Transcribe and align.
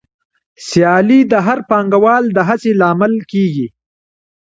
سیالي 0.67 1.19
د 1.31 1.33
هر 1.45 1.59
پانګوال 1.69 2.23
د 2.31 2.37
هڅې 2.47 2.71
لامل 2.81 3.13
کېږي 3.31 3.67